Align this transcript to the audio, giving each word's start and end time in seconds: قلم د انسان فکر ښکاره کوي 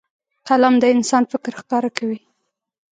قلم 0.47 0.75
د 0.81 0.85
انسان 0.95 1.23
فکر 1.31 1.51
ښکاره 1.61 1.89
کوي 1.97 2.19